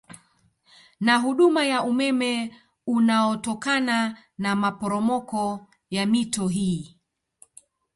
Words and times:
Na 0.99 1.17
huduma 1.17 1.63
ya 1.65 1.83
umeme 1.83 2.57
unaotokana 2.87 4.17
na 4.37 4.55
maporomoko 4.55 5.67
ya 5.89 6.05
mito 6.05 6.47
hii 6.47 6.97